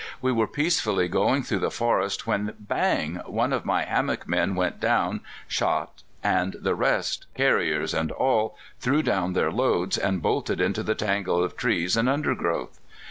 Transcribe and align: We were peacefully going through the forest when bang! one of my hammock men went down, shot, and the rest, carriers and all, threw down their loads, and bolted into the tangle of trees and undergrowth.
We 0.19 0.31
were 0.31 0.47
peacefully 0.47 1.07
going 1.07 1.43
through 1.43 1.59
the 1.59 1.69
forest 1.69 2.25
when 2.25 2.55
bang! 2.59 3.17
one 3.27 3.53
of 3.53 3.65
my 3.65 3.83
hammock 3.83 4.27
men 4.27 4.55
went 4.55 4.79
down, 4.79 5.21
shot, 5.47 6.01
and 6.23 6.55
the 6.59 6.73
rest, 6.73 7.27
carriers 7.35 7.93
and 7.93 8.11
all, 8.11 8.57
threw 8.79 9.03
down 9.03 9.33
their 9.33 9.51
loads, 9.51 9.99
and 9.99 10.19
bolted 10.19 10.59
into 10.59 10.81
the 10.81 10.95
tangle 10.95 11.43
of 11.43 11.55
trees 11.55 11.95
and 11.95 12.09
undergrowth. 12.09 12.79